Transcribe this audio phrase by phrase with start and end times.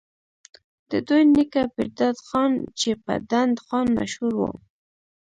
[0.89, 4.51] د دوي نيکه پيرداد خان چې پۀ ډنډ خان مشهور وو،